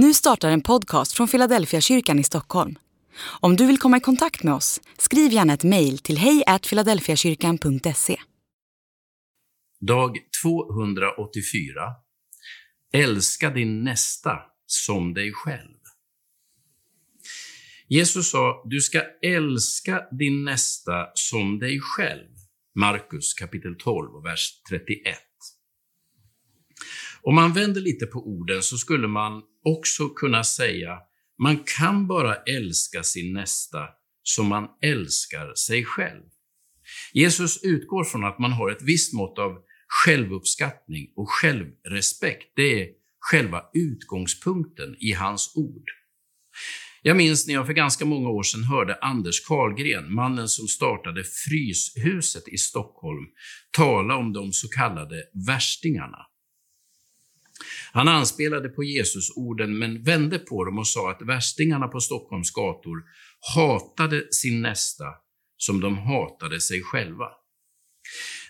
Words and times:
Nu 0.00 0.14
startar 0.14 0.50
en 0.50 0.60
podcast 0.60 1.12
från 1.12 1.28
Philadelphia 1.28 1.80
kyrkan 1.80 2.18
i 2.18 2.24
Stockholm. 2.24 2.78
Om 3.40 3.56
du 3.56 3.66
vill 3.66 3.78
komma 3.78 3.96
i 3.96 4.00
kontakt 4.00 4.42
med 4.42 4.54
oss, 4.54 4.80
skriv 4.98 5.32
gärna 5.32 5.54
ett 5.54 5.64
mejl 5.64 5.98
till 5.98 6.18
hejfiladelfiakyrkan.se. 6.18 8.16
Dag 9.80 10.16
284. 10.42 11.80
Älska 12.92 13.50
din 13.50 13.84
nästa 13.84 14.38
som 14.66 15.14
dig 15.14 15.32
själv. 15.32 15.78
Jesus 17.88 18.30
sa, 18.30 18.62
du 18.64 18.80
ska 18.80 19.02
älska 19.22 20.02
din 20.18 20.44
nästa 20.44 21.06
som 21.14 21.58
dig 21.58 21.80
själv. 21.80 22.34
Markus 22.74 23.34
kapitel 23.34 23.76
12, 23.78 24.22
vers 24.24 24.62
31. 24.68 25.27
Om 27.22 27.34
man 27.34 27.52
vänder 27.52 27.80
lite 27.80 28.06
på 28.06 28.18
orden 28.18 28.62
så 28.62 28.76
skulle 28.76 29.08
man 29.08 29.42
också 29.64 30.08
kunna 30.08 30.44
säga, 30.44 30.98
man 31.42 31.58
kan 31.78 32.06
bara 32.06 32.34
älska 32.34 33.02
sin 33.02 33.32
nästa 33.32 33.78
som 34.22 34.46
man 34.46 34.68
älskar 34.82 35.54
sig 35.54 35.84
själv. 35.84 36.22
Jesus 37.12 37.62
utgår 37.62 38.04
från 38.04 38.24
att 38.24 38.38
man 38.38 38.52
har 38.52 38.70
ett 38.70 38.82
visst 38.82 39.14
mått 39.14 39.38
av 39.38 39.58
självuppskattning 39.88 41.12
och 41.16 41.30
självrespekt. 41.30 42.52
Det 42.56 42.82
är 42.82 42.88
själva 43.20 43.62
utgångspunkten 43.74 44.96
i 44.98 45.12
hans 45.12 45.52
ord. 45.56 45.84
Jag 47.02 47.16
minns 47.16 47.46
när 47.46 47.54
jag 47.54 47.66
för 47.66 47.72
ganska 47.72 48.04
många 48.04 48.28
år 48.28 48.42
sedan 48.42 48.64
hörde 48.64 48.94
Anders 48.94 49.46
Karlgren, 49.46 50.14
mannen 50.14 50.48
som 50.48 50.68
startade 50.68 51.24
Fryshuset 51.24 52.48
i 52.48 52.56
Stockholm, 52.56 53.24
tala 53.70 54.16
om 54.16 54.32
de 54.32 54.52
så 54.52 54.68
kallade 54.68 55.24
värstingarna. 55.46 56.18
Han 57.92 58.08
anspelade 58.08 58.68
på 58.68 58.84
Jesusorden 58.84 59.78
men 59.78 60.02
vände 60.02 60.38
på 60.38 60.64
dem 60.64 60.78
och 60.78 60.86
sa 60.86 61.10
att 61.10 61.22
värstingarna 61.22 61.88
på 61.88 62.00
Stockholms 62.00 62.50
gator 62.50 63.02
hatade 63.54 64.22
sin 64.30 64.62
nästa 64.62 65.04
som 65.56 65.80
de 65.80 65.98
hatade 65.98 66.60
sig 66.60 66.82
själva. 66.82 67.28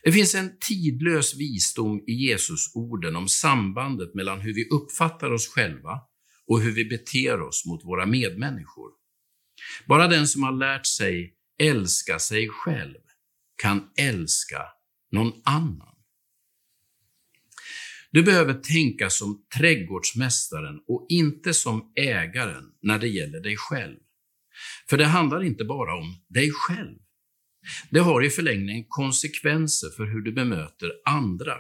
Det 0.03 0.13
finns 0.13 0.35
en 0.35 0.51
tidlös 0.61 1.35
visdom 1.37 2.05
i 2.07 2.13
Jesusorden 2.13 3.17
om 3.17 3.29
sambandet 3.29 4.15
mellan 4.15 4.41
hur 4.41 4.55
vi 4.55 4.69
uppfattar 4.69 5.31
oss 5.31 5.49
själva 5.49 6.01
och 6.47 6.61
hur 6.61 6.73
vi 6.73 6.85
beter 6.85 7.41
oss 7.41 7.67
mot 7.67 7.85
våra 7.85 8.07
medmänniskor. 8.07 8.91
Bara 9.87 10.09
den 10.09 10.29
som 10.29 10.43
har 10.43 10.53
lärt 10.53 10.87
sig 10.87 11.35
älska 11.63 12.19
sig 12.19 12.49
själv 12.49 12.99
kan 13.63 13.91
älska 13.99 14.63
någon 15.13 15.33
annan. 15.45 15.98
Du 18.11 18.23
behöver 18.23 18.55
tänka 18.55 19.11
som 19.11 19.47
trädgårdsmästaren 19.59 20.81
och 20.87 21.07
inte 21.09 21.55
som 21.55 21.93
ägaren 21.97 22.65
när 22.83 22.99
det 22.99 23.09
gäller 23.09 23.41
dig 23.41 23.57
själv. 23.57 23.97
För 24.91 24.97
det 24.97 25.07
handlar 25.07 25.45
inte 25.45 25.65
bara 25.65 25.95
om 25.95 26.17
dig 26.29 26.51
själv. 26.53 26.99
Det 27.91 28.01
har 28.01 28.25
i 28.25 28.31
förlängningen 28.31 28.85
konsekvenser 28.89 29.89
för 29.97 30.07
hur 30.07 30.21
du 30.21 30.33
bemöter 30.33 30.93
andra. 31.05 31.55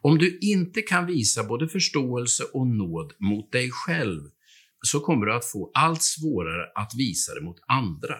Om 0.00 0.18
du 0.18 0.38
inte 0.38 0.82
kan 0.82 1.06
visa 1.06 1.44
både 1.44 1.68
förståelse 1.68 2.44
och 2.44 2.66
nåd 2.66 3.12
mot 3.18 3.52
dig 3.52 3.70
själv 3.70 4.22
så 4.82 5.00
kommer 5.00 5.26
du 5.26 5.34
att 5.34 5.44
få 5.44 5.70
allt 5.74 6.02
svårare 6.02 6.72
att 6.74 6.92
visa 6.96 7.34
det 7.34 7.40
mot 7.40 7.60
andra. 7.68 8.16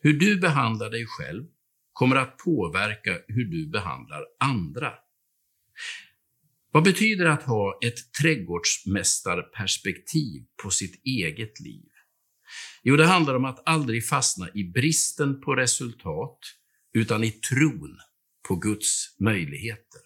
Hur 0.00 0.12
du 0.12 0.40
behandlar 0.40 0.90
dig 0.90 1.06
själv 1.06 1.44
kommer 1.92 2.16
att 2.16 2.38
påverka 2.38 3.18
hur 3.28 3.44
du 3.44 3.70
behandlar 3.70 4.22
andra. 4.40 4.92
Vad 6.76 6.84
betyder 6.84 7.26
att 7.26 7.42
ha 7.42 7.78
ett 7.82 8.12
trädgårdsmästarperspektiv 8.22 10.42
på 10.62 10.70
sitt 10.70 11.00
eget 11.04 11.60
liv? 11.60 11.88
Jo, 12.82 12.96
det 12.96 13.06
handlar 13.06 13.34
om 13.34 13.44
att 13.44 13.68
aldrig 13.68 14.06
fastna 14.06 14.48
i 14.54 14.64
bristen 14.64 15.40
på 15.40 15.54
resultat, 15.54 16.38
utan 16.94 17.24
i 17.24 17.30
tron 17.30 17.98
på 18.48 18.56
Guds 18.56 19.16
möjligheter. 19.20 20.00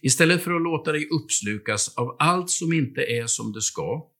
Istället 0.00 0.44
för 0.44 0.54
att 0.54 0.62
låta 0.62 0.92
dig 0.92 1.08
uppslukas 1.08 1.96
av 1.96 2.16
allt 2.18 2.50
som 2.50 2.72
inte 2.72 3.00
är 3.00 3.26
som 3.26 3.52
det 3.52 3.62
ska, 3.62 4.10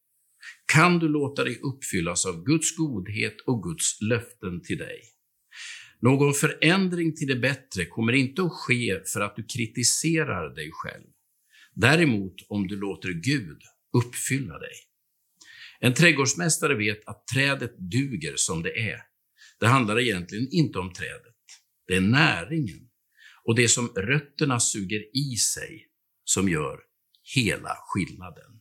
kan 0.73 0.99
du 0.99 1.07
låta 1.07 1.43
dig 1.43 1.59
uppfyllas 1.61 2.25
av 2.25 2.43
Guds 2.43 2.75
godhet 2.75 3.41
och 3.41 3.63
Guds 3.63 4.01
löften 4.01 4.63
till 4.63 4.77
dig. 4.77 5.01
Någon 6.01 6.33
förändring 6.33 7.15
till 7.15 7.27
det 7.27 7.35
bättre 7.35 7.85
kommer 7.85 8.13
inte 8.13 8.41
att 8.41 8.51
ske 8.51 9.01
för 9.13 9.21
att 9.21 9.35
du 9.35 9.43
kritiserar 9.43 10.55
dig 10.55 10.69
själv. 10.73 11.07
Däremot 11.73 12.35
om 12.49 12.67
du 12.67 12.75
låter 12.75 13.09
Gud 13.09 13.61
uppfylla 13.97 14.59
dig. 14.59 14.73
En 15.79 15.93
trädgårdsmästare 15.93 16.75
vet 16.75 17.07
att 17.07 17.27
trädet 17.27 17.77
duger 17.77 18.33
som 18.35 18.63
det 18.63 18.79
är. 18.91 18.99
Det 19.59 19.67
handlar 19.67 19.99
egentligen 19.99 20.47
inte 20.51 20.79
om 20.79 20.93
trädet. 20.93 21.35
Det 21.87 21.95
är 21.95 22.01
näringen 22.01 22.89
och 23.43 23.55
det 23.55 23.67
som 23.67 23.87
rötterna 23.87 24.59
suger 24.59 25.17
i 25.17 25.35
sig 25.35 25.87
som 26.23 26.49
gör 26.49 26.79
hela 27.35 27.77
skillnaden. 27.79 28.60